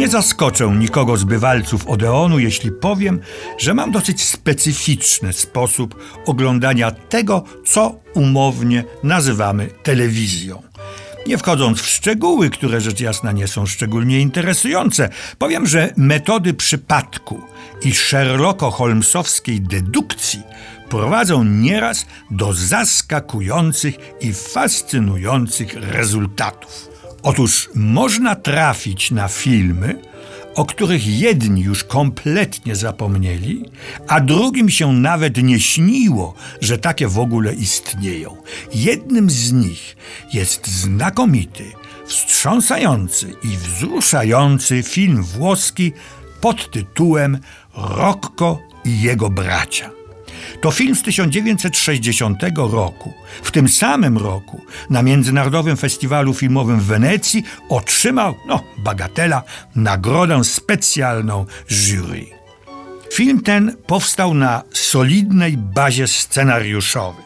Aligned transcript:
Nie 0.00 0.08
zaskoczę 0.08 0.74
nikogo 0.78 1.16
z 1.16 1.24
bywalców 1.24 1.86
Odeonu, 1.86 2.38
jeśli 2.38 2.72
powiem, 2.72 3.20
że 3.58 3.74
mam 3.74 3.92
dosyć 3.92 4.24
specyficzny 4.24 5.32
sposób 5.32 6.02
oglądania 6.26 6.90
tego, 6.90 7.44
co 7.66 8.00
umownie 8.14 8.84
nazywamy 9.02 9.68
telewizją. 9.82 10.62
Nie 11.26 11.38
wchodząc 11.38 11.80
w 11.80 11.86
szczegóły, 11.86 12.50
które 12.50 12.80
rzecz 12.80 13.00
jasna 13.00 13.32
nie 13.32 13.48
są 13.48 13.66
szczególnie 13.66 14.20
interesujące, 14.20 15.08
powiem, 15.38 15.66
że 15.66 15.92
metody 15.96 16.54
przypadku 16.54 17.40
i 17.82 17.92
Sherlocko-Holmesowskiej 17.92 19.60
dedukcji 19.60 20.42
prowadzą 20.88 21.44
nieraz 21.44 22.06
do 22.30 22.52
zaskakujących 22.52 23.94
i 24.20 24.32
fascynujących 24.32 25.74
rezultatów. 25.74 26.89
Otóż 27.22 27.68
można 27.74 28.34
trafić 28.34 29.10
na 29.10 29.28
filmy, 29.28 29.98
o 30.54 30.64
których 30.64 31.06
jedni 31.06 31.62
już 31.62 31.84
kompletnie 31.84 32.76
zapomnieli, 32.76 33.64
a 34.08 34.20
drugim 34.20 34.70
się 34.70 34.92
nawet 34.92 35.42
nie 35.42 35.60
śniło, 35.60 36.34
że 36.60 36.78
takie 36.78 37.08
w 37.08 37.18
ogóle 37.18 37.54
istnieją. 37.54 38.36
Jednym 38.74 39.30
z 39.30 39.52
nich 39.52 39.96
jest 40.32 40.66
znakomity, 40.66 41.64
wstrząsający 42.06 43.34
i 43.44 43.56
wzruszający 43.56 44.82
film 44.82 45.22
włoski 45.22 45.92
pod 46.40 46.70
tytułem 46.70 47.38
Rocco 47.74 48.58
i 48.84 49.00
jego 49.00 49.30
bracia. 49.30 49.99
To 50.60 50.70
film 50.70 50.96
z 50.96 51.02
1960 51.02 52.42
roku. 52.56 53.12
W 53.42 53.50
tym 53.50 53.68
samym 53.68 54.18
roku 54.18 54.64
na 54.90 55.02
Międzynarodowym 55.02 55.76
Festiwalu 55.76 56.34
Filmowym 56.34 56.80
w 56.80 56.84
Wenecji 56.84 57.44
otrzymał, 57.68 58.34
no, 58.46 58.64
bagatela, 58.78 59.42
nagrodę 59.74 60.44
specjalną 60.44 61.46
jury. 61.68 62.26
Film 63.12 63.42
ten 63.42 63.76
powstał 63.86 64.34
na 64.34 64.62
solidnej 64.72 65.56
bazie 65.56 66.06
scenariuszowej. 66.06 67.24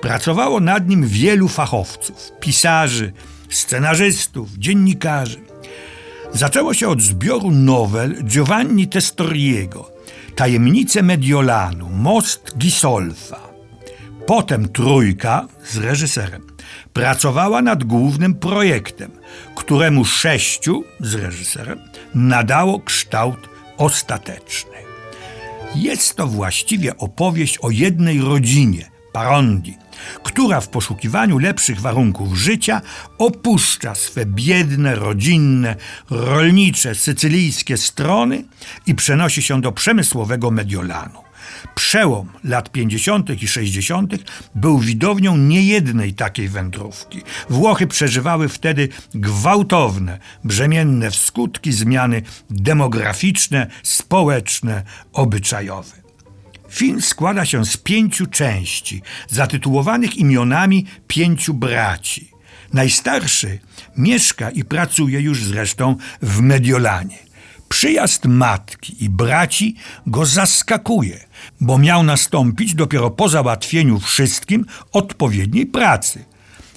Pracowało 0.00 0.60
nad 0.60 0.88
nim 0.88 1.06
wielu 1.08 1.48
fachowców, 1.48 2.32
pisarzy, 2.40 3.12
scenarzystów, 3.50 4.48
dziennikarzy. 4.58 5.40
Zaczęło 6.32 6.74
się 6.74 6.88
od 6.88 7.02
zbioru 7.02 7.50
nowel 7.50 8.24
Giovanni 8.24 8.88
Testoriego– 8.88 9.90
Tajemnice 10.40 11.02
Mediolanu, 11.02 11.88
Most 11.88 12.58
Gisolfa. 12.58 13.40
Potem 14.26 14.68
trójka 14.68 15.48
z 15.64 15.76
reżyserem 15.76 16.42
pracowała 16.92 17.62
nad 17.62 17.84
głównym 17.84 18.34
projektem, 18.34 19.10
któremu 19.54 20.04
sześciu 20.04 20.84
z 21.00 21.14
reżyserem 21.14 21.78
nadało 22.14 22.80
kształt 22.80 23.48
ostateczny. 23.76 24.76
Jest 25.74 26.16
to 26.16 26.26
właściwie 26.26 26.96
opowieść 26.96 27.58
o 27.58 27.70
jednej 27.70 28.20
rodzinie, 28.20 28.90
Parondi, 29.12 29.76
która 30.22 30.60
w 30.60 30.68
poszukiwaniu 30.68 31.38
lepszych 31.38 31.80
warunków 31.80 32.38
życia 32.38 32.80
opuszcza 33.18 33.94
swe 33.94 34.26
biedne, 34.26 34.94
rodzinne, 34.94 35.76
rolnicze, 36.10 36.94
sycylijskie 36.94 37.76
strony 37.76 38.44
i 38.86 38.94
przenosi 38.94 39.42
się 39.42 39.60
do 39.60 39.72
przemysłowego 39.72 40.50
Mediolanu. 40.50 41.30
Przełom 41.74 42.28
lat 42.44 42.72
50. 42.72 43.42
i 43.42 43.48
60. 43.48 44.14
był 44.54 44.78
widownią 44.78 45.36
niejednej 45.36 46.14
takiej 46.14 46.48
wędrówki. 46.48 47.22
Włochy 47.50 47.86
przeżywały 47.86 48.48
wtedy 48.48 48.88
gwałtowne, 49.14 50.18
brzemienne 50.44 51.10
w 51.10 51.16
skutki 51.16 51.72
zmiany 51.72 52.22
demograficzne, 52.50 53.66
społeczne, 53.82 54.82
obyczajowe. 55.12 56.09
Film 56.70 57.02
składa 57.02 57.44
się 57.44 57.66
z 57.66 57.76
pięciu 57.76 58.26
części, 58.26 59.02
zatytułowanych 59.28 60.16
imionami 60.16 60.86
pięciu 61.06 61.54
braci. 61.54 62.30
Najstarszy 62.72 63.58
mieszka 63.96 64.50
i 64.50 64.64
pracuje 64.64 65.20
już 65.20 65.44
zresztą 65.44 65.96
w 66.22 66.40
Mediolanie. 66.40 67.18
Przyjazd 67.68 68.24
matki 68.24 69.04
i 69.04 69.08
braci 69.08 69.76
go 70.06 70.26
zaskakuje, 70.26 71.20
bo 71.60 71.78
miał 71.78 72.02
nastąpić 72.02 72.74
dopiero 72.74 73.10
po 73.10 73.28
załatwieniu 73.28 74.00
wszystkim 74.00 74.66
odpowiedniej 74.92 75.66
pracy. 75.66 76.24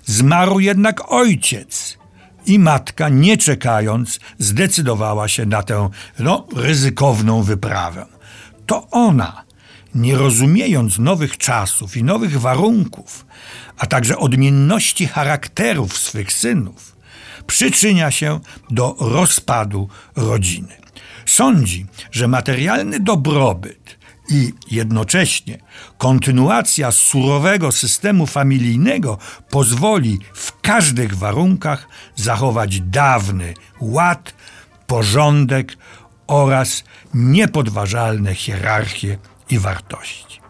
Zmarł 0.06 0.60
jednak 0.60 1.12
ojciec 1.12 1.98
i 2.46 2.60
matka, 2.60 3.10
nie 3.10 3.38
czekając, 3.38 4.20
zdecydowała 4.38 5.28
się 5.28 5.46
na 5.46 5.64
tę 5.64 5.90
no, 6.20 6.48
ryzykowną 6.56 7.44
wyprawę. 7.44 8.06
To 8.66 8.90
ona 8.92 9.44
nie 9.96 10.16
rozumiejąc 10.16 11.00
nowych 11.00 11.38
czasów 11.38 11.98
i 11.98 12.04
nowych 12.04 12.40
warunków, 12.42 13.26
a 13.78 13.86
także 13.86 14.18
odmienności 14.18 15.08
charakterów 15.08 15.98
swych 15.98 16.34
synów, 16.34 16.96
przyczynia 17.48 18.12
się 18.12 18.40
do 18.70 18.96
rozpadu 19.00 19.90
rodziny. 20.16 20.76
Sądzi, 21.26 21.86
że 22.12 22.28
materialny 22.28 23.00
dobrobyt 23.00 23.98
i 24.30 24.54
jednocześnie 24.72 25.58
kontynuacja 25.98 26.92
surowego 26.92 27.72
systemu 27.72 28.28
familijnego 28.28 29.18
pozwoli 29.50 30.20
w 30.34 30.62
każdych 30.62 31.18
warunkach 31.18 31.88
zachować 32.16 32.82
dawny 32.82 33.54
ład, 33.80 34.34
porządek 34.88 35.78
oraz 36.28 36.84
niepodważalne 37.14 38.36
hierarchie 38.36 39.18
i 39.54 39.60
wartości. 39.60 40.42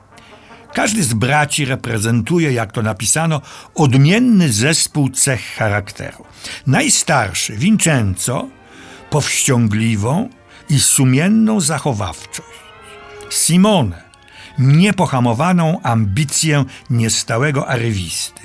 Każdy 0.74 1.03
z 1.03 1.14
braci 1.14 1.66
reprezentuje, 1.66 2.53
jak 2.53 2.72
to 2.72 2.81
napisano, 2.81 3.41
odmienny 3.75 4.53
zespół 4.53 5.09
cech 5.09 5.41
charakteru. 5.56 6.25
Najstarszy, 6.68 7.58
Vincenzo, 7.58 8.47
powściągliwą 9.09 10.30
i 10.69 10.80
sumienną 10.80 11.59
zachowawczość. 11.59 12.59
Simone, 13.30 14.03
niepohamowaną 14.59 15.81
ambicję 15.81 16.66
niestałego 16.90 17.68
arywisty. 17.68 18.42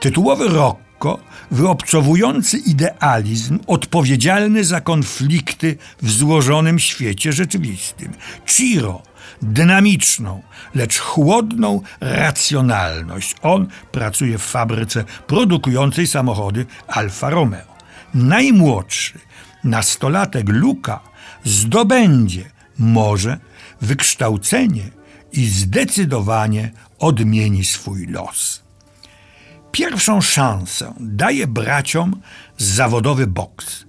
Tytułowy 0.00 0.48
Rocco, 0.48 1.18
wyobcowujący 1.50 2.58
idealizm 2.58 3.58
odpowiedzialny 3.66 4.64
za 4.64 4.80
konflikty 4.80 5.76
w 6.02 6.10
złożonym 6.10 6.78
świecie 6.78 7.32
rzeczywistym. 7.32 8.12
Ciro, 8.46 9.02
dynamiczną, 9.42 10.42
lecz 10.74 10.98
chłodną 10.98 11.80
racjonalność. 12.00 13.36
On 13.42 13.66
pracuje 13.92 14.38
w 14.38 14.42
fabryce 14.42 15.04
produkującej 15.26 16.06
samochody 16.06 16.66
Alfa 16.86 17.30
Romeo. 17.30 17.72
Najmłodszy, 18.14 19.18
nastolatek 19.64 20.48
Luka, 20.48 21.00
zdobędzie 21.44 22.50
może 22.78 23.38
wykształcenie 23.80 24.90
i 25.32 25.46
zdecydowanie 25.46 26.72
odmieni 26.98 27.64
swój 27.64 28.06
los. 28.06 28.62
Pierwszą 29.72 30.20
szansę 30.20 30.94
daje 31.00 31.46
braciom 31.46 32.20
zawodowy 32.58 33.26
boks. 33.26 33.84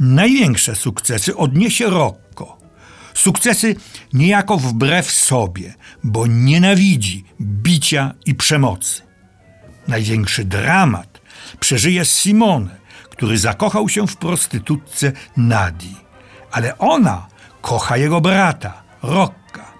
Największe 0.00 0.74
sukcesy 0.74 1.36
odniesie 1.36 1.90
Rocco, 1.90 2.27
Sukcesy 3.18 3.76
niejako 4.12 4.58
wbrew 4.58 5.10
sobie, 5.12 5.74
bo 6.04 6.26
nienawidzi 6.26 7.24
bicia 7.40 8.14
i 8.26 8.34
przemocy. 8.34 9.02
Największy 9.88 10.44
dramat 10.44 11.20
przeżyje 11.60 12.04
Simone, 12.04 12.76
który 13.10 13.38
zakochał 13.38 13.88
się 13.88 14.06
w 14.06 14.16
prostytutce 14.16 15.12
Nadi, 15.36 15.96
ale 16.52 16.78
ona 16.78 17.26
kocha 17.60 17.96
jego 17.96 18.20
brata, 18.20 18.82
Rocka. 19.02 19.72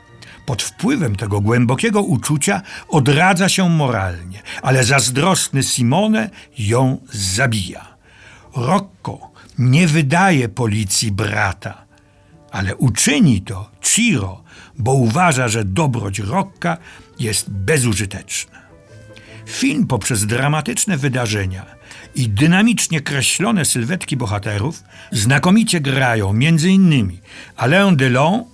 Pod 0.46 0.62
wpływem 0.62 1.16
tego 1.16 1.40
głębokiego 1.40 2.02
uczucia 2.02 2.62
odradza 2.88 3.48
się 3.48 3.68
moralnie, 3.68 4.42
ale 4.62 4.84
zazdrosny 4.84 5.62
Simone 5.62 6.30
ją 6.58 7.00
zabija. 7.12 7.96
Rocco 8.56 9.30
nie 9.58 9.86
wydaje 9.86 10.48
policji 10.48 11.12
brata, 11.12 11.87
ale 12.50 12.76
uczyni 12.76 13.42
to 13.42 13.70
Ciro, 13.80 14.42
bo 14.78 14.92
uważa, 14.92 15.48
że 15.48 15.64
dobroć 15.64 16.18
Rocka 16.18 16.76
jest 17.18 17.50
bezużyteczna. 17.50 18.58
Film 19.46 19.86
poprzez 19.86 20.26
dramatyczne 20.26 20.96
wydarzenia 20.96 21.66
i 22.14 22.28
dynamicznie 22.28 23.00
kreślone 23.00 23.64
sylwetki 23.64 24.16
bohaterów 24.16 24.82
znakomicie 25.12 25.80
grają 25.80 26.30
m.in. 26.30 27.18
Alain 27.56 27.96
Delon, 27.96 28.44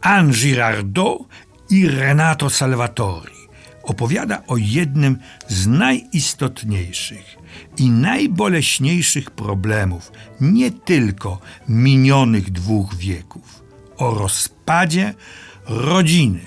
Anne 0.00 0.32
Girardot 0.32 1.18
i 1.70 1.88
Renato 1.88 2.50
Salvatori. 2.50 3.35
Opowiada 3.86 4.42
o 4.46 4.56
jednym 4.56 5.18
z 5.48 5.66
najistotniejszych 5.66 7.36
i 7.76 7.90
najboleśniejszych 7.90 9.30
problemów 9.30 10.12
nie 10.40 10.70
tylko 10.70 11.38
minionych 11.68 12.50
dwóch 12.50 12.94
wieków 12.94 13.64
o 13.96 14.14
rozpadzie 14.14 15.14
rodziny 15.66 16.40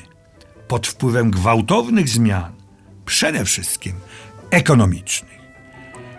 pod 0.68 0.88
wpływem 0.88 1.32
gwałtownych 1.32 2.10
zmian, 2.10 2.54
przede 3.06 3.46
wszystkim 3.46 3.94
ekonomicznych. 4.50 5.40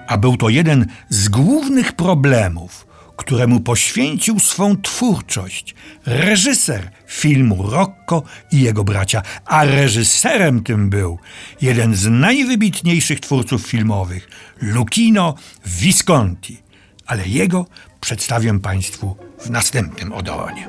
A 0.07 0.19
był 0.19 0.37
to 0.37 0.49
jeden 0.49 0.87
z 1.09 1.29
głównych 1.29 1.93
problemów, 1.93 2.87
któremu 3.21 3.61
poświęcił 3.61 4.39
swą 4.39 4.77
twórczość 4.83 5.75
reżyser 6.07 6.91
filmu 7.07 7.71
Rocco 7.71 8.23
i 8.53 8.61
jego 8.61 8.85
bracia, 8.85 9.23
a 9.45 9.65
reżyserem 9.65 10.63
tym 10.63 10.91
był 10.91 11.19
jeden 11.63 11.95
z 11.95 12.07
najwybitniejszych 12.07 13.21
twórców 13.21 13.67
filmowych, 13.67 14.29
Lucchino 14.63 15.35
Visconti. 15.67 16.57
Ale 17.07 17.29
jego 17.29 17.67
przedstawię 18.01 18.61
Państwu 18.61 19.17
w 19.39 19.51
następnym 19.51 20.13
Odeonie. 20.13 20.69